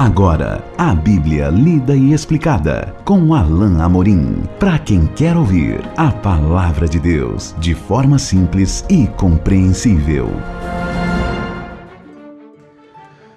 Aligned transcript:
Agora, 0.00 0.64
a 0.78 0.94
Bíblia 0.94 1.50
lida 1.50 1.94
e 1.94 2.14
explicada 2.14 2.96
com 3.04 3.34
Alain 3.34 3.82
Amorim. 3.82 4.44
Para 4.58 4.78
quem 4.78 5.06
quer 5.06 5.36
ouvir 5.36 5.82
a 5.94 6.10
palavra 6.10 6.88
de 6.88 6.98
Deus 6.98 7.54
de 7.58 7.74
forma 7.74 8.18
simples 8.18 8.82
e 8.88 9.06
compreensível. 9.06 10.28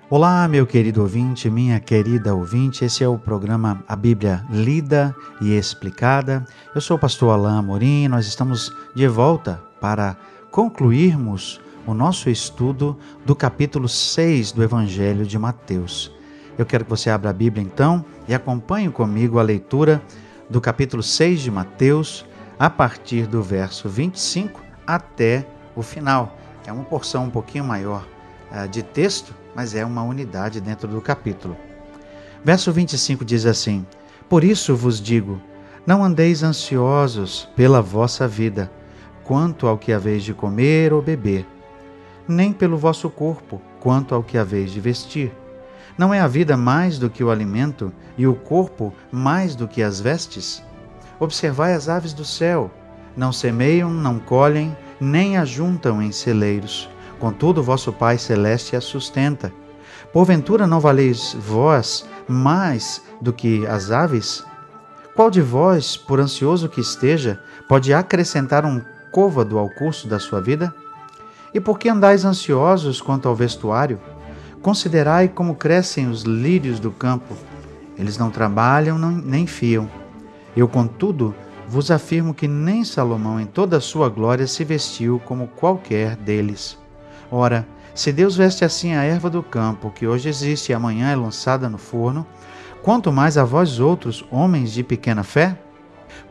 Olá, 0.10 0.48
meu 0.48 0.66
querido 0.66 1.02
ouvinte, 1.02 1.50
minha 1.50 1.82
querida 1.82 2.34
ouvinte. 2.34 2.86
Esse 2.86 3.04
é 3.04 3.08
o 3.10 3.20
programa 3.20 3.84
A 3.86 3.98
Bíblia 3.98 4.46
Lida 4.50 5.14
e 5.42 5.52
Explicada. 5.52 6.46
Eu 6.74 6.80
sou 6.80 6.96
o 6.96 7.00
pastor 7.00 7.34
Alain 7.34 7.58
Amorim. 7.58 8.08
Nós 8.08 8.26
estamos 8.26 8.74
de 8.96 9.06
volta 9.06 9.62
para 9.82 10.16
concluirmos 10.50 11.60
o 11.86 11.94
nosso 11.94 12.30
estudo 12.30 12.98
do 13.26 13.36
capítulo 13.36 13.90
6 13.90 14.54
do 14.54 14.64
Evangelho 14.64 15.26
de 15.26 15.38
Mateus. 15.38 16.23
Eu 16.58 16.66
quero 16.66 16.84
que 16.84 16.90
você 16.90 17.10
abra 17.10 17.32
a 17.32 17.34
Bíblia 17.34 17.64
então 17.64 18.06
e 18.28 18.34
acompanhe 18.34 18.90
comigo 18.90 19.40
a 19.40 19.44
leitura 19.44 20.02
do 20.50 20.62
capítulo 20.62 21.02
6 21.02 21.42
de 21.42 21.50
Mateus, 21.50 22.26
a 22.60 22.70
partir 22.70 23.26
do 23.26 23.42
verso 23.42 23.90
25 23.90 24.62
até 24.86 25.48
o 25.76 25.82
final. 25.82 26.38
É 26.66 26.72
uma 26.72 26.84
porção 26.84 27.26
um 27.26 27.30
pouquinho 27.30 27.64
maior 27.64 28.08
uh, 28.52 28.68
de 28.68 28.84
texto, 28.84 29.34
mas 29.56 29.74
é 29.74 29.84
uma 29.84 30.04
unidade 30.04 30.62
dentro 30.62 30.88
do 30.88 31.02
capítulo. 31.02 31.58
Verso 32.44 32.72
25 32.72 33.26
diz 33.26 33.48
assim: 33.48 33.84
Por 34.30 34.44
isso 34.44 34.76
vos 34.76 35.02
digo, 35.02 35.42
não 35.88 36.04
andeis 36.04 36.44
ansiosos 36.44 37.50
pela 37.56 37.82
vossa 37.82 38.28
vida, 38.28 38.72
quanto 39.24 39.66
ao 39.66 39.78
que 39.78 39.92
haveis 39.92 40.24
de 40.24 40.36
comer 40.36 40.94
ou 40.94 41.02
beber, 41.02 41.48
nem 42.28 42.54
pelo 42.54 42.78
vosso 42.78 43.10
corpo, 43.10 43.60
quanto 43.80 44.14
ao 44.14 44.22
que 44.22 44.38
haveis 44.38 44.72
de 44.72 44.80
vestir. 44.80 45.32
Não 45.98 46.14
é 46.14 46.20
a 46.20 46.28
vida 46.28 46.58
mais 46.58 46.98
do 46.98 47.10
que 47.10 47.24
o 47.24 47.30
alimento 47.30 47.92
e 48.18 48.26
o 48.26 48.34
corpo 48.34 48.94
mais 49.12 49.56
do 49.56 49.68
que 49.68 49.84
as 49.84 50.02
vestes? 50.02 50.64
Observai 51.20 51.74
as 51.74 51.88
aves 51.88 52.14
do 52.14 52.26
céu: 52.26 52.72
não 53.16 53.32
semeiam, 53.32 53.92
não 53.92 54.20
colhem, 54.20 54.76
nem 55.00 55.38
ajuntam 55.38 56.02
em 56.02 56.12
celeiros. 56.12 56.90
Contudo, 57.20 57.62
vosso 57.62 57.94
Pai 57.94 58.18
Celeste 58.18 58.76
as 58.76 58.84
sustenta. 58.84 59.54
Porventura 60.12 60.68
não 60.68 60.80
valeis 60.80 61.36
vós 61.40 62.06
mais 62.28 63.02
do 63.22 63.32
que 63.32 63.66
as 63.68 63.92
aves? 63.92 64.44
Qual 65.16 65.30
de 65.30 65.42
vós, 65.42 65.96
por 65.96 66.20
ansioso 66.20 66.68
que 66.68 66.82
esteja, 66.82 67.40
pode 67.68 67.94
acrescentar 67.94 68.66
um 68.66 68.82
côvado 69.12 69.60
ao 69.60 69.70
curso 69.70 70.08
da 70.08 70.18
sua 70.18 70.42
vida? 70.42 70.74
E 71.54 71.60
por 71.60 71.78
que 71.78 71.88
andais 71.88 72.26
ansiosos 72.26 73.00
quanto 73.00 73.28
ao 73.28 73.36
vestuário? 73.36 74.00
Considerai 74.64 75.28
como 75.28 75.56
crescem 75.56 76.08
os 76.08 76.22
lírios 76.22 76.80
do 76.80 76.90
campo. 76.90 77.36
Eles 78.00 78.18
não 78.18 78.32
trabalham 78.32 78.98
nem 78.98 79.46
fiam. 79.46 79.92
Eu, 80.56 80.70
contudo, 80.70 81.36
vos 81.68 81.92
afirmo 81.92 82.34
que 82.34 82.48
nem 82.48 82.86
Salomão, 82.86 83.42
em 83.42 83.46
toda 83.46 83.76
a 83.76 83.82
sua 83.82 84.08
glória, 84.08 84.48
se 84.48 84.64
vestiu 84.64 85.22
como 85.26 85.50
qualquer 85.50 86.16
deles. 86.16 86.78
Ora, 87.30 87.68
se 87.94 88.14
Deus 88.14 88.38
veste 88.38 88.64
assim 88.64 88.94
a 88.94 89.04
erva 89.04 89.30
do 89.30 89.44
campo, 89.44 89.92
que 89.92 90.08
hoje 90.08 90.30
existe 90.30 90.72
e 90.72 90.74
amanhã 90.74 91.12
é 91.12 91.16
lançada 91.16 91.68
no 91.68 91.78
forno, 91.78 92.26
quanto 92.82 93.12
mais 93.12 93.38
a 93.38 93.44
vós 93.44 93.82
outros, 93.82 94.26
homens 94.32 94.72
de 94.72 94.82
pequena 94.82 95.24
fé? 95.24 95.60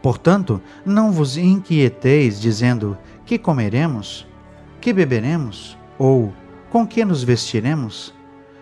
Portanto, 0.00 0.58
não 0.86 1.12
vos 1.12 1.36
inquieteis, 1.36 2.41
dizendo: 2.41 2.97
Que 3.27 3.38
comeremos? 3.38 4.27
Que 4.80 4.91
beberemos? 4.91 5.77
Ou 5.98 6.33
com 6.70 6.86
que 6.86 7.05
nos 7.05 7.22
vestiremos? 7.22 8.14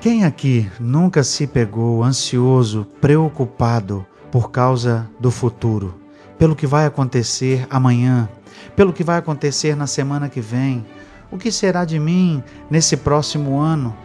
Quem 0.00 0.24
aqui 0.24 0.70
nunca 0.78 1.24
se 1.24 1.46
pegou 1.46 2.04
ansioso, 2.04 2.86
preocupado 3.00 4.06
por 4.30 4.50
causa 4.50 5.08
do 5.18 5.30
futuro, 5.30 5.94
pelo 6.38 6.54
que 6.54 6.66
vai 6.66 6.86
acontecer 6.86 7.66
amanhã, 7.70 8.28
pelo 8.76 8.92
que 8.92 9.02
vai 9.02 9.18
acontecer 9.18 9.74
na 9.74 9.86
semana 9.86 10.28
que 10.28 10.40
vem? 10.40 10.84
O 11.30 11.38
que 11.38 11.50
será 11.50 11.84
de 11.84 11.98
mim 11.98 12.42
nesse 12.70 12.96
próximo 12.96 13.58
ano? 13.58 13.96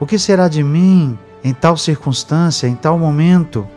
O 0.00 0.06
que 0.06 0.18
será 0.18 0.48
de 0.48 0.62
mim 0.62 1.16
em 1.44 1.52
tal 1.52 1.76
circunstância, 1.76 2.66
em 2.66 2.74
tal 2.74 2.98
momento? 2.98 3.68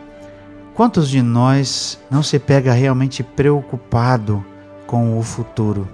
Quantos 0.74 1.08
de 1.08 1.20
nós 1.20 2.00
não 2.10 2.22
se 2.22 2.38
pega 2.38 2.72
realmente 2.72 3.22
preocupado 3.22 4.44
com 4.86 5.18
o 5.18 5.22
futuro? 5.22 5.86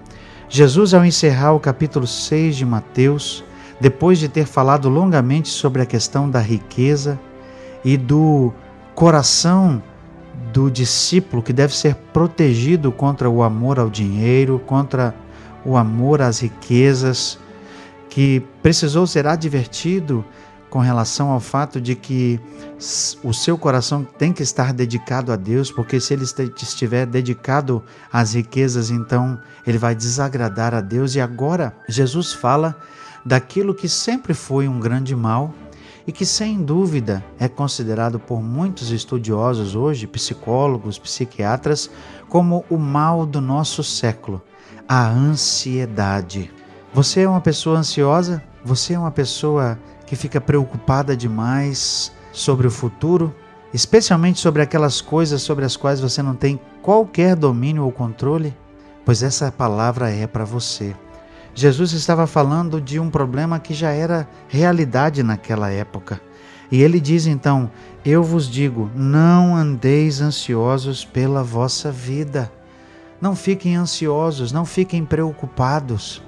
Jesus, 0.48 0.94
ao 0.94 1.04
encerrar 1.04 1.52
o 1.52 1.60
capítulo 1.60 2.06
6 2.06 2.56
de 2.56 2.64
Mateus, 2.64 3.44
depois 3.80 4.18
de 4.18 4.28
ter 4.28 4.46
falado 4.46 4.88
longamente 4.88 5.48
sobre 5.48 5.82
a 5.82 5.86
questão 5.86 6.28
da 6.28 6.40
riqueza 6.40 7.18
e 7.84 7.96
do 7.96 8.52
coração 8.94 9.82
do 10.52 10.70
discípulo 10.70 11.42
que 11.42 11.52
deve 11.52 11.76
ser 11.76 11.94
protegido 12.12 12.90
contra 12.90 13.28
o 13.28 13.42
amor 13.42 13.78
ao 13.78 13.90
dinheiro, 13.90 14.60
contra 14.66 15.14
o 15.64 15.76
amor 15.76 16.22
às 16.22 16.40
riquezas, 16.40 17.38
que 18.08 18.42
precisou 18.62 19.06
ser 19.06 19.26
advertido 19.26 20.24
com 20.70 20.80
relação 20.80 21.30
ao 21.30 21.40
fato 21.40 21.80
de 21.80 21.94
que 21.94 22.38
o 23.24 23.32
seu 23.32 23.56
coração 23.56 24.04
tem 24.04 24.32
que 24.32 24.42
estar 24.42 24.72
dedicado 24.72 25.32
a 25.32 25.36
Deus, 25.36 25.70
porque 25.70 25.98
se 25.98 26.12
ele 26.12 26.24
estiver 26.24 27.06
dedicado 27.06 27.82
às 28.12 28.34
riquezas, 28.34 28.90
então 28.90 29.38
ele 29.66 29.78
vai 29.78 29.94
desagradar 29.94 30.74
a 30.74 30.80
Deus. 30.80 31.14
E 31.14 31.20
agora 31.20 31.74
Jesus 31.88 32.32
fala 32.32 32.76
daquilo 33.24 33.74
que 33.74 33.88
sempre 33.88 34.34
foi 34.34 34.68
um 34.68 34.80
grande 34.80 35.14
mal 35.14 35.52
e 36.06 36.12
que, 36.12 36.24
sem 36.24 36.62
dúvida, 36.62 37.22
é 37.38 37.48
considerado 37.48 38.18
por 38.18 38.42
muitos 38.42 38.90
estudiosos 38.90 39.74
hoje, 39.74 40.06
psicólogos, 40.06 40.98
psiquiatras, 40.98 41.90
como 42.28 42.64
o 42.70 42.78
mal 42.78 43.26
do 43.26 43.40
nosso 43.40 43.84
século, 43.84 44.40
a 44.88 45.06
ansiedade. 45.06 46.50
Você 46.94 47.20
é 47.20 47.28
uma 47.28 47.42
pessoa 47.42 47.78
ansiosa? 47.78 48.42
Você 48.64 48.94
é 48.94 48.98
uma 48.98 49.10
pessoa 49.10 49.78
que 50.06 50.16
fica 50.16 50.40
preocupada 50.40 51.14
demais 51.14 52.10
sobre 52.32 52.66
o 52.66 52.70
futuro, 52.70 53.34
especialmente 53.74 54.40
sobre 54.40 54.62
aquelas 54.62 55.02
coisas 55.02 55.42
sobre 55.42 55.66
as 55.66 55.76
quais 55.76 56.00
você 56.00 56.22
não 56.22 56.34
tem 56.34 56.58
qualquer 56.80 57.36
domínio 57.36 57.84
ou 57.84 57.92
controle? 57.92 58.56
Pois 59.04 59.22
essa 59.22 59.52
palavra 59.52 60.10
é 60.10 60.26
para 60.26 60.44
você. 60.44 60.96
Jesus 61.58 61.92
estava 61.92 62.24
falando 62.24 62.80
de 62.80 63.00
um 63.00 63.10
problema 63.10 63.58
que 63.58 63.74
já 63.74 63.90
era 63.90 64.28
realidade 64.46 65.24
naquela 65.24 65.68
época. 65.68 66.20
E 66.70 66.80
ele 66.80 67.00
diz 67.00 67.26
então: 67.26 67.68
Eu 68.04 68.22
vos 68.22 68.48
digo, 68.48 68.88
não 68.94 69.56
andeis 69.56 70.20
ansiosos 70.20 71.04
pela 71.04 71.42
vossa 71.42 71.90
vida. 71.90 72.48
Não 73.20 73.34
fiquem 73.34 73.74
ansiosos, 73.74 74.52
não 74.52 74.64
fiquem 74.64 75.04
preocupados. 75.04 76.22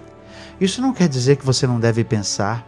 Isso 0.61 0.83
não 0.83 0.93
quer 0.93 1.09
dizer 1.09 1.37
que 1.37 1.47
você 1.47 1.65
não 1.65 1.79
deve 1.79 2.03
pensar. 2.03 2.67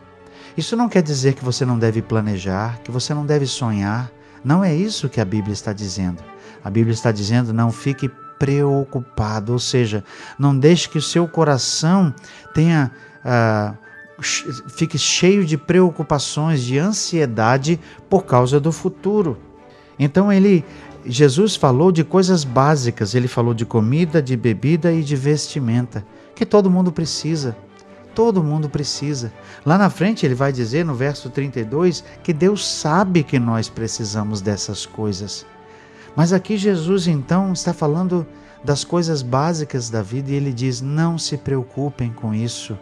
Isso 0.57 0.77
não 0.77 0.89
quer 0.89 1.03
dizer 1.03 1.35
que 1.35 1.45
você 1.45 1.65
não 1.65 1.77
deve 1.77 2.01
planejar, 2.01 2.79
que 2.85 2.93
você 2.93 3.13
não 3.13 3.27
deve 3.27 3.45
sonhar. 3.45 4.09
Não 4.45 4.63
é 4.63 4.73
isso 4.73 5.09
que 5.09 5.21
a 5.21 5.25
Bíblia 5.25 5.53
está 5.53 5.73
dizendo. 5.73 6.23
A 6.63 6.71
Bíblia 6.71 6.95
está 6.95 7.11
dizendo: 7.11 7.53
não 7.53 7.73
fique 7.73 8.09
preocupado, 8.43 9.53
ou 9.53 9.59
seja, 9.61 10.03
não 10.37 10.59
deixe 10.59 10.89
que 10.89 10.99
o 10.99 11.03
seu 11.03 11.29
coração 11.29 12.13
tenha 12.53 12.91
ah, 13.25 13.75
fique 14.21 14.99
cheio 14.99 15.45
de 15.45 15.57
preocupações, 15.57 16.61
de 16.61 16.77
ansiedade 16.77 17.79
por 18.11 18.25
causa 18.25 18.59
do 18.59 18.73
futuro. 18.73 19.39
Então 19.97 20.33
ele 20.33 20.65
Jesus 21.07 21.55
falou 21.55 21.93
de 21.93 22.03
coisas 22.03 22.43
básicas, 22.43 23.15
ele 23.15 23.29
falou 23.29 23.55
de 23.55 23.65
comida, 23.65 24.21
de 24.21 24.37
bebida 24.37 24.93
e 24.93 25.05
de 25.05 25.15
vestimenta, 25.15 26.05
que 26.35 26.45
todo 26.45 26.69
mundo 26.69 26.91
precisa. 26.91 27.57
Todo 28.13 28.43
mundo 28.43 28.69
precisa. 28.69 29.33
Lá 29.65 29.79
na 29.79 29.89
frente 29.89 30.27
ele 30.27 30.35
vai 30.35 30.53
dizer 30.53 30.85
no 30.85 30.97
verso 30.97 31.31
32 31.31 32.03
que 32.25 32.33
Deus 32.33 32.67
sabe 32.67 33.23
que 33.23 33.39
nós 33.39 33.69
precisamos 33.69 34.41
dessas 34.41 34.85
coisas. 34.85 35.47
Mas 36.15 36.33
aqui 36.33 36.57
Jesus 36.57 37.07
então 37.07 37.53
está 37.53 37.73
falando 37.73 38.27
das 38.63 38.85
coisas 38.85 39.23
básicas 39.23 39.91
da 39.91 40.03
vida 40.03 40.31
e 40.31 40.35
ele 40.35 40.53
diz: 40.53 40.81
não 40.81 41.19
se 41.19 41.37
preocupem 41.37 42.13
com 42.13 42.35
isso. 42.35 42.79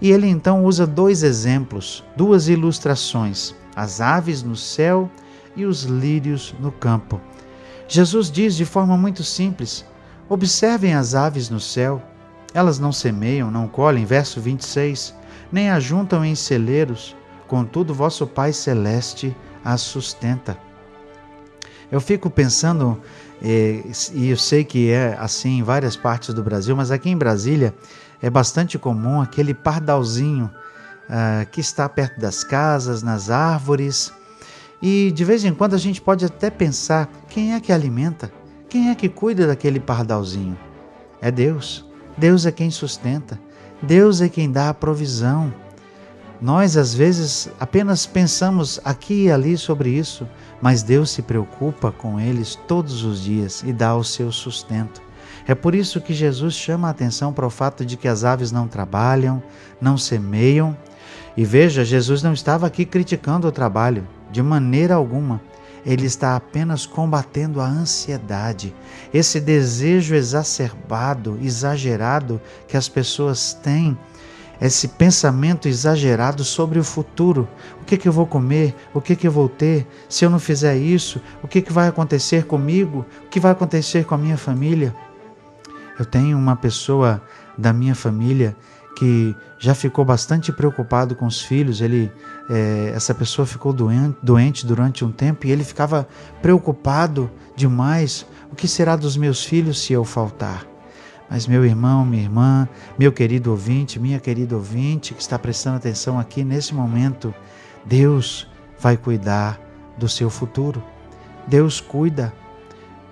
E 0.00 0.10
ele 0.10 0.26
então 0.26 0.64
usa 0.64 0.86
dois 0.86 1.22
exemplos, 1.22 2.04
duas 2.16 2.48
ilustrações. 2.48 3.54
as 3.74 4.00
aves 4.00 4.42
no 4.42 4.56
céu 4.56 5.10
e 5.56 5.64
os 5.64 5.84
lírios 5.84 6.54
no 6.58 6.72
campo. 6.72 7.20
Jesus 7.88 8.30
diz 8.30 8.54
de 8.54 8.64
forma 8.64 8.96
muito 8.96 9.24
simples: 9.24 9.84
observem 10.28 10.94
as 10.94 11.14
aves 11.14 11.50
no 11.50 11.60
céu. 11.60 12.02
Elas 12.52 12.78
não 12.78 12.90
semeiam, 12.90 13.50
não 13.50 13.68
colhem, 13.68 14.04
verso 14.04 14.40
26, 14.40 15.14
nem 15.52 15.70
ajuntam 15.70 16.24
em 16.24 16.34
celeiros, 16.34 17.16
contudo, 17.46 17.94
vosso 17.94 18.26
Pai 18.26 18.52
Celeste 18.52 19.36
as 19.64 19.82
sustenta. 19.82 20.58
Eu 21.90 22.00
fico 22.00 22.30
pensando, 22.30 23.00
eh, 23.42 23.82
e 24.12 24.30
eu 24.30 24.36
sei 24.36 24.64
que 24.64 24.90
é 24.90 25.16
assim 25.18 25.58
em 25.58 25.62
várias 25.62 25.96
partes 25.96 26.32
do 26.32 26.42
Brasil, 26.42 26.76
mas 26.76 26.90
aqui 26.90 27.10
em 27.10 27.16
Brasília 27.16 27.74
é 28.22 28.28
bastante 28.28 28.78
comum 28.78 29.20
aquele 29.20 29.54
pardalzinho 29.54 30.50
uh, 31.08 31.50
que 31.50 31.60
está 31.60 31.88
perto 31.88 32.20
das 32.20 32.44
casas, 32.44 33.02
nas 33.02 33.30
árvores. 33.30 34.12
E 34.80 35.10
de 35.10 35.24
vez 35.24 35.44
em 35.44 35.52
quando 35.52 35.74
a 35.74 35.78
gente 35.78 36.00
pode 36.00 36.24
até 36.24 36.50
pensar: 36.50 37.08
quem 37.28 37.54
é 37.54 37.60
que 37.60 37.72
alimenta? 37.72 38.32
Quem 38.68 38.90
é 38.90 38.94
que 38.94 39.08
cuida 39.08 39.46
daquele 39.46 39.80
pardalzinho? 39.80 40.56
É 41.20 41.30
Deus. 41.30 41.84
Deus 42.16 42.46
é 42.46 42.52
quem 42.52 42.70
sustenta. 42.70 43.38
Deus 43.82 44.20
é 44.20 44.28
quem 44.28 44.50
dá 44.50 44.68
a 44.68 44.74
provisão. 44.74 45.52
Nós, 46.40 46.76
às 46.76 46.94
vezes, 46.94 47.50
apenas 47.60 48.06
pensamos 48.06 48.80
aqui 48.82 49.24
e 49.24 49.30
ali 49.30 49.58
sobre 49.58 49.90
isso, 49.90 50.26
mas 50.60 50.82
Deus 50.82 51.10
se 51.10 51.20
preocupa 51.20 51.92
com 51.92 52.18
eles 52.18 52.58
todos 52.66 53.04
os 53.04 53.22
dias 53.22 53.62
e 53.66 53.72
dá 53.72 53.94
o 53.94 54.02
seu 54.02 54.32
sustento. 54.32 55.02
É 55.46 55.54
por 55.54 55.74
isso 55.74 56.00
que 56.00 56.14
Jesus 56.14 56.54
chama 56.54 56.88
a 56.88 56.92
atenção 56.92 57.32
para 57.32 57.46
o 57.46 57.50
fato 57.50 57.84
de 57.84 57.96
que 57.96 58.08
as 58.08 58.24
aves 58.24 58.50
não 58.50 58.66
trabalham, 58.66 59.42
não 59.80 59.98
semeiam. 59.98 60.76
E 61.36 61.44
veja, 61.44 61.84
Jesus 61.84 62.22
não 62.22 62.32
estava 62.32 62.66
aqui 62.66 62.86
criticando 62.86 63.46
o 63.46 63.52
trabalho, 63.52 64.06
de 64.30 64.42
maneira 64.42 64.94
alguma. 64.94 65.42
Ele 65.84 66.06
está 66.06 66.36
apenas 66.36 66.86
combatendo 66.86 67.60
a 67.60 67.66
ansiedade, 67.66 68.74
esse 69.12 69.40
desejo 69.40 70.14
exacerbado, 70.14 71.38
exagerado 71.42 72.40
que 72.68 72.76
as 72.76 72.88
pessoas 72.88 73.54
têm, 73.54 73.96
esse 74.66 74.88
pensamento 74.88 75.68
exagerado 75.68 76.44
sobre 76.44 76.78
o 76.78 76.84
futuro. 76.84 77.48
O 77.80 77.84
que, 77.84 77.96
que 77.96 78.06
eu 78.06 78.12
vou 78.12 78.26
comer? 78.26 78.74
O 78.92 79.00
que, 79.00 79.16
que 79.16 79.26
eu 79.26 79.32
vou 79.32 79.48
ter? 79.48 79.86
Se 80.08 80.24
eu 80.24 80.30
não 80.30 80.38
fizer 80.38 80.76
isso, 80.76 81.20
o 81.42 81.48
que, 81.48 81.62
que 81.62 81.72
vai 81.72 81.88
acontecer 81.88 82.44
comigo? 82.44 83.06
O 83.24 83.28
que 83.28 83.40
vai 83.40 83.52
acontecer 83.52 84.04
com 84.04 84.14
a 84.14 84.18
minha 84.18 84.36
família? 84.36 84.94
Eu 85.98 86.04
tenho 86.04 86.36
uma 86.36 86.56
pessoa 86.56 87.22
da 87.56 87.72
minha 87.72 87.94
família 87.94 88.56
que 88.96 89.34
já 89.58 89.74
ficou 89.74 90.04
bastante 90.04 90.52
preocupado 90.52 91.14
com 91.14 91.26
os 91.26 91.40
filhos. 91.40 91.80
Ele, 91.80 92.12
é, 92.50 92.92
essa 92.94 93.14
pessoa 93.14 93.46
ficou 93.46 93.72
doente, 93.72 94.16
doente 94.22 94.66
durante 94.66 95.04
um 95.04 95.12
tempo 95.12 95.46
e 95.46 95.50
ele 95.50 95.64
ficava 95.64 96.06
preocupado 96.42 97.30
demais. 97.56 98.26
O 98.52 98.54
que 98.54 98.68
será 98.68 98.96
dos 98.96 99.16
meus 99.16 99.44
filhos 99.44 99.80
se 99.80 99.92
eu 99.92 100.04
faltar? 100.04 100.69
Mas 101.30 101.46
meu 101.46 101.64
irmão, 101.64 102.04
minha 102.04 102.24
irmã, 102.24 102.68
meu 102.98 103.12
querido 103.12 103.50
ouvinte, 103.52 104.00
minha 104.00 104.18
querida 104.18 104.56
ouvinte 104.56 105.14
que 105.14 105.22
está 105.22 105.38
prestando 105.38 105.76
atenção 105.76 106.18
aqui 106.18 106.42
nesse 106.42 106.74
momento, 106.74 107.32
Deus 107.86 108.50
vai 108.78 108.96
cuidar 108.96 109.60
do 109.96 110.08
seu 110.08 110.28
futuro. 110.28 110.82
Deus 111.46 111.80
cuida 111.80 112.32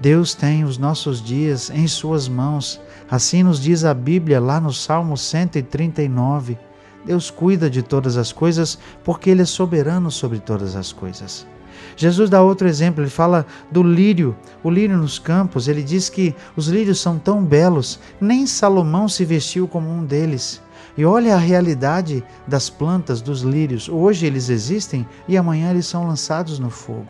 Deus 0.00 0.32
tem 0.32 0.62
os 0.62 0.78
nossos 0.78 1.20
dias 1.20 1.70
em 1.70 1.88
Suas 1.88 2.28
mãos. 2.28 2.80
Assim 3.10 3.42
nos 3.42 3.60
diz 3.60 3.84
a 3.84 3.92
Bíblia 3.92 4.40
lá 4.40 4.60
no 4.60 4.72
Salmo 4.72 5.16
139. 5.16 6.56
Deus 7.04 7.30
cuida 7.30 7.68
de 7.68 7.82
todas 7.82 8.16
as 8.16 8.32
coisas 8.32 8.78
porque 9.02 9.30
Ele 9.30 9.42
é 9.42 9.46
soberano 9.46 10.10
sobre 10.10 10.38
todas 10.38 10.76
as 10.76 10.92
coisas. 10.92 11.46
Jesus 11.96 12.30
dá 12.30 12.42
outro 12.42 12.68
exemplo, 12.68 13.02
ele 13.02 13.10
fala 13.10 13.46
do 13.70 13.82
lírio, 13.82 14.36
o 14.62 14.70
lírio 14.70 14.96
nos 14.96 15.18
campos. 15.18 15.68
Ele 15.68 15.82
diz 15.82 16.08
que 16.08 16.34
os 16.56 16.68
lírios 16.68 17.00
são 17.00 17.18
tão 17.18 17.44
belos, 17.44 17.98
nem 18.20 18.46
Salomão 18.46 19.08
se 19.08 19.24
vestiu 19.24 19.66
como 19.68 19.90
um 19.90 20.04
deles. 20.04 20.62
E 20.96 21.04
olha 21.04 21.34
a 21.34 21.38
realidade 21.38 22.24
das 22.46 22.68
plantas, 22.68 23.20
dos 23.20 23.42
lírios. 23.42 23.88
Hoje 23.88 24.26
eles 24.26 24.48
existem 24.48 25.06
e 25.28 25.36
amanhã 25.36 25.70
eles 25.70 25.86
são 25.86 26.06
lançados 26.06 26.58
no 26.58 26.70
fogo. 26.70 27.06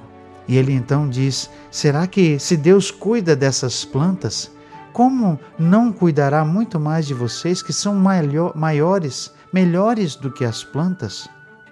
E 0.46 0.56
ele 0.56 0.72
então 0.72 1.08
diz: 1.08 1.50
será 1.70 2.06
que 2.06 2.38
se 2.38 2.56
Deus 2.56 2.90
cuida 2.90 3.34
dessas 3.36 3.84
plantas, 3.84 4.50
como 4.92 5.38
não 5.58 5.92
cuidará 5.92 6.44
muito 6.44 6.80
mais 6.80 7.06
de 7.06 7.14
vocês 7.14 7.62
que 7.62 7.72
são 7.72 7.94
maiores, 8.54 9.32
melhores 9.52 10.16
do 10.16 10.30
que 10.30 10.44
as 10.44 10.64
plantas? 10.64 11.28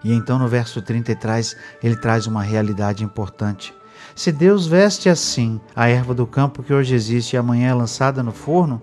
E 0.07 0.13
então 0.13 0.39
no 0.39 0.47
verso 0.47 0.81
30 0.81 1.17
traz, 1.17 1.57
ele 1.83 1.97
traz 1.97 2.29
uma 2.29 2.41
realidade 2.41 3.03
importante. 3.03 3.75
Se 4.15 4.31
Deus 4.31 4.65
veste 4.65 5.09
assim 5.09 5.61
a 5.75 5.89
erva 5.89 6.15
do 6.15 6.25
campo 6.29 6.63
que 6.63 6.73
hoje 6.73 6.95
existe 6.95 7.33
e 7.33 7.37
amanhã 7.37 7.71
é 7.71 7.75
lançada 7.75 8.23
no 8.23 8.31
forno, 8.31 8.81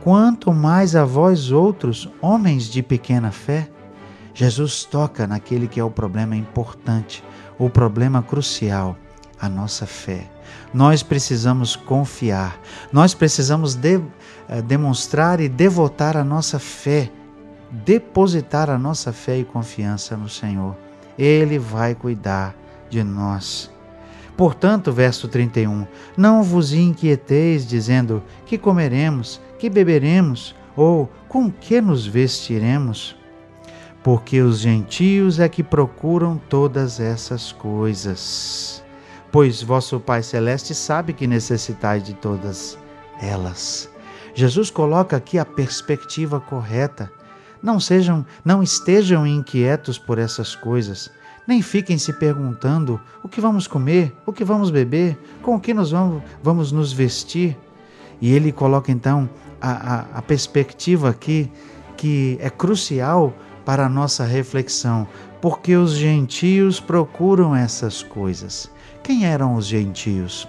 quanto 0.00 0.52
mais 0.52 0.94
a 0.94 1.04
vós 1.04 1.50
outros, 1.50 2.08
homens 2.22 2.66
de 2.66 2.84
pequena 2.84 3.32
fé? 3.32 3.68
Jesus 4.32 4.84
toca 4.84 5.26
naquele 5.26 5.66
que 5.66 5.80
é 5.80 5.82
o 5.82 5.90
problema 5.90 6.36
importante, 6.36 7.24
o 7.58 7.68
problema 7.68 8.22
crucial 8.22 8.96
a 9.40 9.48
nossa 9.48 9.86
fé. 9.86 10.30
Nós 10.72 11.02
precisamos 11.02 11.74
confiar, 11.74 12.60
nós 12.92 13.12
precisamos 13.12 13.74
de, 13.74 14.00
eh, 14.48 14.62
demonstrar 14.62 15.40
e 15.40 15.48
devotar 15.48 16.16
a 16.16 16.22
nossa 16.22 16.60
fé, 16.60 17.10
depositar 17.70 18.68
a 18.68 18.78
nossa 18.78 19.12
fé 19.12 19.38
e 19.38 19.44
confiança 19.44 20.16
no 20.16 20.28
Senhor. 20.28 20.76
Ele 21.18 21.58
vai 21.58 21.94
cuidar 21.94 22.54
de 22.88 23.02
nós. 23.04 23.70
Portanto, 24.36 24.90
verso 24.92 25.28
31, 25.28 25.86
não 26.16 26.42
vos 26.42 26.72
inquieteis 26.72 27.66
dizendo 27.66 28.22
que 28.46 28.56
comeremos, 28.56 29.40
que 29.58 29.68
beberemos 29.68 30.54
ou 30.74 31.10
com 31.28 31.50
que 31.50 31.80
nos 31.80 32.06
vestiremos, 32.06 33.16
porque 34.02 34.40
os 34.40 34.60
gentios 34.60 35.38
é 35.38 35.48
que 35.48 35.62
procuram 35.62 36.40
todas 36.48 37.00
essas 37.00 37.52
coisas 37.52 38.82
pois 39.30 39.62
vosso 39.62 40.00
Pai 40.00 40.22
Celeste 40.22 40.74
sabe 40.74 41.12
que 41.12 41.26
necessitais 41.26 42.02
de 42.02 42.14
todas 42.14 42.78
elas. 43.20 43.88
Jesus 44.34 44.70
coloca 44.70 45.16
aqui 45.16 45.38
a 45.38 45.44
perspectiva 45.44 46.40
correta. 46.40 47.10
Não 47.62 47.78
sejam, 47.78 48.24
não 48.44 48.62
estejam 48.62 49.26
inquietos 49.26 49.98
por 49.98 50.18
essas 50.18 50.54
coisas, 50.56 51.10
nem 51.46 51.60
fiquem 51.62 51.98
se 51.98 52.12
perguntando 52.12 53.00
o 53.22 53.28
que 53.28 53.40
vamos 53.40 53.66
comer, 53.66 54.14
o 54.24 54.32
que 54.32 54.44
vamos 54.44 54.70
beber, 54.70 55.18
com 55.42 55.56
o 55.56 55.60
que 55.60 55.74
nós 55.74 55.90
vamos, 55.90 56.22
vamos 56.42 56.72
nos 56.72 56.92
vestir. 56.92 57.56
E 58.20 58.32
ele 58.32 58.52
coloca 58.52 58.92
então 58.92 59.28
a, 59.60 59.70
a, 59.70 60.00
a 60.18 60.22
perspectiva 60.22 61.10
aqui 61.10 61.50
que 61.96 62.38
é 62.40 62.48
crucial 62.48 63.34
para 63.64 63.86
a 63.86 63.88
nossa 63.88 64.24
reflexão, 64.24 65.06
porque 65.40 65.76
os 65.76 65.92
gentios 65.92 66.80
procuram 66.80 67.54
essas 67.54 68.02
coisas. 68.02 68.70
Quem 69.02 69.26
eram 69.26 69.54
os 69.54 69.66
gentios? 69.66 70.48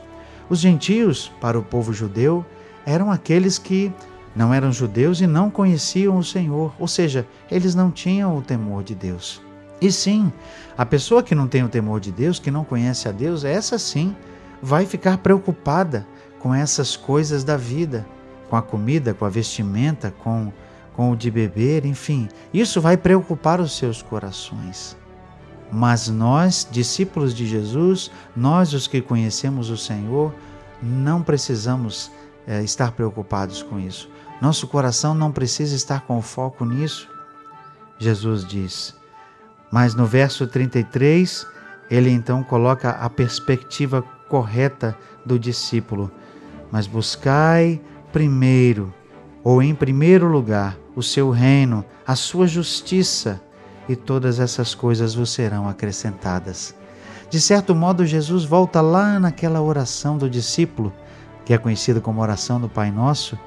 Os 0.49 0.59
gentios, 0.59 1.31
para 1.41 1.57
o 1.57 1.63
povo 1.63 1.93
judeu, 1.93 2.45
eram 2.85 3.11
aqueles 3.11 3.57
que 3.57 3.91
não 4.35 4.53
eram 4.53 4.71
judeus 4.71 5.21
e 5.21 5.27
não 5.27 5.49
conheciam 5.49 6.17
o 6.17 6.23
Senhor, 6.23 6.73
ou 6.79 6.87
seja, 6.87 7.27
eles 7.49 7.75
não 7.75 7.91
tinham 7.91 8.37
o 8.37 8.41
temor 8.41 8.83
de 8.83 8.95
Deus. 8.95 9.41
E 9.81 9.91
sim, 9.91 10.31
a 10.77 10.85
pessoa 10.85 11.23
que 11.23 11.35
não 11.35 11.47
tem 11.47 11.63
o 11.63 11.69
temor 11.69 11.99
de 11.99 12.11
Deus, 12.11 12.39
que 12.39 12.51
não 12.51 12.63
conhece 12.63 13.09
a 13.09 13.11
Deus, 13.11 13.43
essa 13.43 13.79
sim 13.79 14.15
vai 14.61 14.85
ficar 14.85 15.17
preocupada 15.17 16.05
com 16.39 16.53
essas 16.53 16.95
coisas 16.95 17.43
da 17.43 17.57
vida, 17.57 18.05
com 18.49 18.55
a 18.55 18.61
comida, 18.61 19.13
com 19.13 19.25
a 19.25 19.29
vestimenta, 19.29 20.13
com, 20.23 20.51
com 20.93 21.11
o 21.11 21.15
de 21.15 21.31
beber, 21.31 21.85
enfim. 21.85 22.29
Isso 22.53 22.79
vai 22.79 22.95
preocupar 22.95 23.59
os 23.59 23.75
seus 23.75 24.01
corações. 24.01 24.95
Mas 25.71 26.09
nós, 26.09 26.67
discípulos 26.69 27.33
de 27.33 27.47
Jesus, 27.47 28.11
nós 28.35 28.73
os 28.73 28.87
que 28.87 29.01
conhecemos 29.01 29.69
o 29.69 29.77
Senhor, 29.77 30.33
não 30.81 31.23
precisamos 31.23 32.11
é, 32.47 32.63
estar 32.63 32.91
preocupados 32.91 33.61
com 33.61 33.79
isso. 33.79 34.09
Nosso 34.41 34.67
coração 34.67 35.13
não 35.13 35.31
precisa 35.31 35.75
estar 35.75 36.01
com 36.01 36.21
foco 36.21 36.65
nisso. 36.65 37.07
Jesus 37.99 38.45
diz. 38.45 38.95
Mas 39.71 39.93
no 39.93 40.05
verso 40.05 40.47
33, 40.47 41.45
ele 41.89 42.09
então 42.09 42.43
coloca 42.43 42.91
a 42.91 43.09
perspectiva 43.09 44.01
correta 44.27 44.97
do 45.25 45.37
discípulo. 45.37 46.11
Mas 46.71 46.87
buscai 46.87 47.81
primeiro, 48.11 48.93
ou 49.43 49.61
em 49.61 49.73
primeiro 49.73 50.27
lugar, 50.27 50.77
o 50.95 51.01
seu 51.03 51.29
reino, 51.29 51.85
a 52.05 52.15
sua 52.15 52.47
justiça 52.47 53.41
e 53.87 53.95
todas 53.95 54.39
essas 54.39 54.75
coisas 54.75 55.15
vos 55.15 55.29
serão 55.29 55.67
acrescentadas. 55.67 56.75
De 57.29 57.39
certo 57.39 57.73
modo, 57.73 58.05
Jesus 58.05 58.43
volta 58.43 58.81
lá 58.81 59.19
naquela 59.19 59.61
oração 59.61 60.17
do 60.17 60.29
discípulo, 60.29 60.91
que 61.45 61.53
é 61.53 61.57
conhecida 61.57 61.99
como 61.99 62.21
oração 62.21 62.59
do 62.59 62.69
Pai 62.69 62.91
Nosso. 62.91 63.37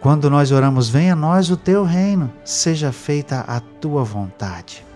Quando 0.00 0.30
nós 0.30 0.52
oramos, 0.52 0.88
venha 0.88 1.14
a 1.14 1.16
nós 1.16 1.50
o 1.50 1.56
teu 1.56 1.82
reino, 1.84 2.32
seja 2.44 2.92
feita 2.92 3.40
a 3.40 3.58
tua 3.60 4.04
vontade. 4.04 4.86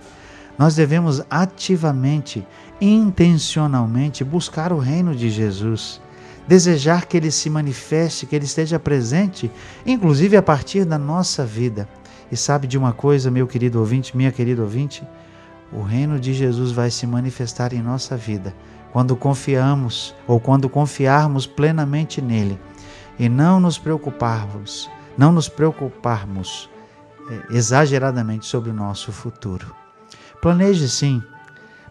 Nós 0.56 0.76
devemos 0.76 1.22
ativamente, 1.28 2.46
intencionalmente 2.80 4.22
buscar 4.22 4.72
o 4.72 4.78
reino 4.78 5.14
de 5.14 5.28
Jesus, 5.28 6.00
desejar 6.46 7.06
que 7.06 7.16
ele 7.16 7.30
se 7.30 7.50
manifeste, 7.50 8.26
que 8.26 8.36
ele 8.36 8.44
esteja 8.44 8.78
presente, 8.78 9.50
inclusive 9.84 10.36
a 10.36 10.42
partir 10.42 10.84
da 10.84 10.98
nossa 10.98 11.44
vida. 11.44 11.88
E 12.30 12.36
sabe 12.36 12.66
de 12.66 12.78
uma 12.78 12.92
coisa, 12.92 13.30
meu 13.30 13.46
querido 13.46 13.80
ouvinte, 13.80 14.16
minha 14.16 14.30
querida 14.30 14.62
ouvinte? 14.62 15.02
O 15.72 15.82
reino 15.82 16.20
de 16.20 16.32
Jesus 16.32 16.70
vai 16.70 16.90
se 16.90 17.06
manifestar 17.06 17.72
em 17.72 17.82
nossa 17.82 18.16
vida 18.16 18.54
quando 18.92 19.16
confiamos 19.16 20.14
ou 20.26 20.38
quando 20.38 20.68
confiarmos 20.68 21.46
plenamente 21.46 22.20
nele 22.20 22.60
e 23.18 23.28
não 23.28 23.58
nos 23.58 23.78
preocuparmos, 23.78 24.90
não 25.16 25.32
nos 25.32 25.48
preocuparmos 25.48 26.68
é, 27.30 27.56
exageradamente 27.56 28.46
sobre 28.46 28.70
o 28.70 28.74
nosso 28.74 29.10
futuro. 29.10 29.74
Planeje 30.42 30.88
sim, 30.88 31.22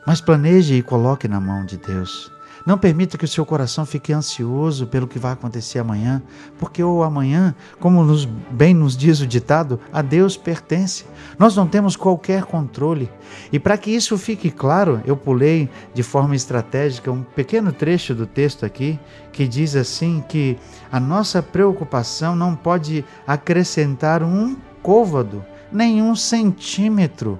mas 0.06 0.22
planeje 0.22 0.76
e 0.76 0.84
coloque 0.84 1.28
na 1.28 1.40
mão 1.40 1.66
de 1.66 1.78
Deus. 1.78 2.32
Não 2.66 2.78
permita 2.78 3.18
que 3.18 3.26
o 3.26 3.28
seu 3.28 3.46
coração 3.46 3.86
fique 3.86 4.14
ansioso 4.14 4.86
pelo 4.86 5.08
que 5.08 5.18
vai 5.18 5.34
acontecer 5.34 5.80
amanhã, 5.80 6.22
porque 6.60 6.84
o 6.84 7.04
amanhã, 7.04 7.56
como 7.80 8.04
nos, 8.04 8.26
bem 8.26 8.74
nos 8.74 8.96
diz 8.96 9.20
o 9.20 9.28
ditado, 9.28 9.80
a 9.92 10.02
Deus 10.02 10.38
pertence. 10.38 11.06
Nós 11.40 11.56
não 11.56 11.68
temos 11.68 11.96
qualquer 11.96 12.44
controle. 12.44 13.10
E 13.52 13.60
para 13.60 13.78
que 13.78 13.92
isso 13.92 14.18
fique 14.18 14.52
claro, 14.52 15.02
eu 15.06 15.18
pulei 15.18 15.70
de 15.94 16.04
forma 16.04 16.36
estratégica 16.36 17.12
um 17.12 17.24
pequeno 17.24 17.72
trecho 17.72 18.14
do 18.14 18.28
texto 18.28 18.66
aqui, 18.66 19.00
que 19.32 19.48
diz 19.48 19.76
assim 19.76 20.24
que 20.28 20.58
a 20.92 21.00
nossa 21.00 21.42
preocupação 21.42 22.36
não 22.36 22.56
pode 22.56 23.04
acrescentar 23.26 24.22
um 24.22 24.56
côvado, 24.84 25.44
nem 25.72 26.02
um 26.02 26.16
centímetro. 26.16 27.40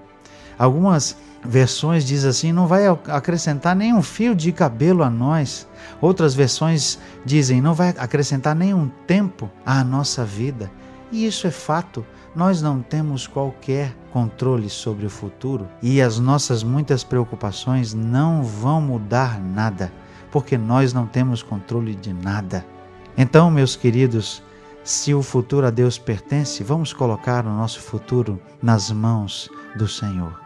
Algumas 0.58 1.18
versões 1.44 2.06
diz 2.06 2.26
assim: 2.26 2.52
não 2.52 2.68
vai 2.68 2.88
acrescentar 2.88 3.76
nenhum 3.76 4.02
fio 4.02 4.36
de 4.36 4.52
cabelo 4.52 5.04
a 5.04 5.10
nós. 5.10 5.68
Outras 6.00 6.34
versões 6.34 7.00
dizem: 7.26 7.62
não 7.62 7.74
vai 7.74 7.90
acrescentar 7.98 8.56
nenhum 8.56 8.90
tempo 9.08 9.50
à 9.66 9.84
nossa 9.84 10.24
vida. 10.24 10.72
E 11.12 11.26
isso 11.26 11.48
é 11.48 11.52
fato. 11.52 12.06
Nós 12.34 12.62
não 12.62 12.82
temos 12.82 13.28
qualquer 13.28 13.94
controle 14.12 14.70
sobre 14.70 15.06
o 15.06 15.10
futuro 15.10 15.68
e 15.82 16.02
as 16.02 16.18
nossas 16.18 16.64
muitas 16.64 17.04
preocupações 17.04 17.94
não 17.94 18.42
vão 18.42 18.80
mudar 18.80 19.38
nada, 19.38 19.92
porque 20.32 20.58
nós 20.58 20.94
não 20.94 21.06
temos 21.06 21.44
controle 21.44 21.94
de 21.94 22.14
nada. 22.14 22.66
Então, 23.18 23.52
meus 23.52 23.76
queridos, 23.76 24.42
se 24.82 25.14
o 25.14 25.22
futuro 25.22 25.68
a 25.68 25.70
Deus 25.70 25.98
pertence, 25.98 26.64
vamos 26.64 26.94
colocar 26.94 27.46
o 27.46 27.50
nosso 27.50 27.82
futuro 27.82 28.40
nas 28.64 28.90
mãos 28.90 29.50
do 29.76 29.88
Senhor. 29.88 30.41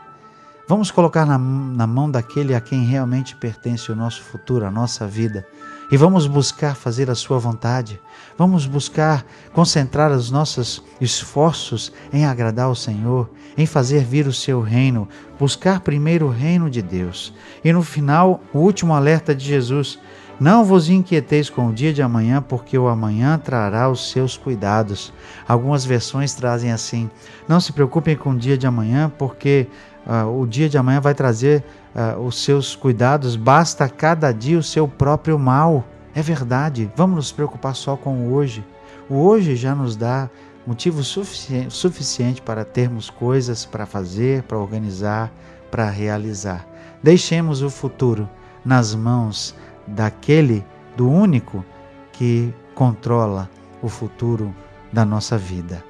Vamos 0.67 0.89
colocar 0.89 1.27
na, 1.27 1.37
na, 1.37 1.85
mão 1.85 2.09
daquele 2.09 2.55
a 2.55 2.59
quem 2.59 2.85
realmente 2.85 3.35
pertence 3.35 3.91
o 3.91 3.95
nosso 3.95 4.23
futuro, 4.23 4.65
a 4.65 4.71
nossa 4.71 5.05
vida. 5.05 5.45
E 5.91 5.97
vamos 5.97 6.25
buscar 6.25 6.75
fazer 6.75 7.07
a 7.07 7.13
sua 7.13 7.37
vontade. 7.37 8.01
Vamos 8.35 8.65
buscar 8.65 9.23
concentrar 9.53 10.11
os 10.11 10.31
nossos 10.31 10.83
esforços 10.99 11.93
em 12.11 12.25
agradar 12.25 12.65
ao 12.65 12.73
Senhor, 12.73 13.29
em 13.55 13.67
fazer 13.67 14.03
vir 14.03 14.25
o 14.25 14.33
seu 14.33 14.59
reino, 14.59 15.07
buscar 15.39 15.81
primeiro 15.81 16.25
o 16.25 16.31
reino 16.31 16.67
de 16.67 16.81
Deus. 16.81 17.31
E 17.63 17.71
no 17.71 17.83
final, 17.83 18.41
o 18.51 18.57
último 18.57 18.95
alerta 18.95 19.35
de 19.35 19.45
Jesus: 19.45 19.99
não 20.39 20.65
vos 20.65 20.89
inquieteis 20.89 21.49
com 21.49 21.67
o 21.67 21.73
dia 21.73 21.93
de 21.93 22.01
amanhã, 22.01 22.41
porque 22.41 22.77
o 22.77 22.89
amanhã 22.89 23.37
trará 23.37 23.87
os 23.87 24.11
seus 24.11 24.35
cuidados. 24.35 25.13
Algumas 25.47 25.85
versões 25.85 26.33
trazem 26.33 26.71
assim: 26.71 27.09
não 27.47 27.59
se 27.59 27.71
preocupem 27.71 28.17
com 28.17 28.31
o 28.31 28.37
dia 28.37 28.57
de 28.57 28.67
amanhã, 28.67 29.09
porque 29.17 29.67
uh, 30.05 30.41
o 30.41 30.45
dia 30.47 30.69
de 30.69 30.77
amanhã 30.77 30.99
vai 30.99 31.13
trazer 31.13 31.63
uh, 31.95 32.19
os 32.21 32.43
seus 32.43 32.75
cuidados, 32.75 33.35
basta 33.35 33.87
cada 33.89 34.31
dia 34.31 34.57
o 34.57 34.63
seu 34.63 34.87
próprio 34.87 35.37
mal. 35.37 35.83
É 36.13 36.21
verdade, 36.21 36.89
vamos 36.95 37.15
nos 37.15 37.31
preocupar 37.31 37.75
só 37.75 37.95
com 37.95 38.27
o 38.27 38.33
hoje. 38.33 38.65
O 39.09 39.15
hoje 39.15 39.55
já 39.55 39.75
nos 39.75 39.95
dá 39.95 40.29
motivo 40.65 41.03
sufici 41.03 41.67
suficiente 41.69 42.41
para 42.41 42.65
termos 42.65 43.09
coisas 43.09 43.65
para 43.65 43.85
fazer, 43.85 44.43
para 44.43 44.57
organizar, 44.57 45.31
para 45.69 45.89
realizar. 45.89 46.65
Deixemos 47.03 47.61
o 47.61 47.69
futuro 47.69 48.27
nas 48.63 48.95
mãos 48.95 49.55
daquele, 49.85 50.65
do 50.97 51.09
único 51.09 51.63
que 52.11 52.53
controla 52.73 53.49
o 53.81 53.87
futuro 53.87 54.55
da 54.91 55.05
nossa 55.05 55.37
vida. 55.37 55.83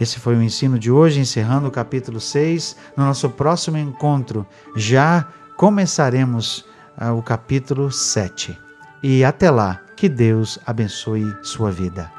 Esse 0.00 0.18
foi 0.18 0.34
o 0.34 0.42
ensino 0.42 0.78
de 0.78 0.90
hoje, 0.90 1.20
encerrando 1.20 1.68
o 1.68 1.70
capítulo 1.70 2.18
6. 2.18 2.74
No 2.96 3.04
nosso 3.04 3.28
próximo 3.28 3.76
encontro, 3.76 4.46
já 4.74 5.26
começaremos 5.58 6.64
uh, 6.98 7.12
o 7.14 7.22
capítulo 7.22 7.92
7. 7.92 8.58
E 9.02 9.22
até 9.22 9.50
lá, 9.50 9.82
que 9.96 10.08
Deus 10.08 10.58
abençoe 10.64 11.26
sua 11.42 11.70
vida. 11.70 12.10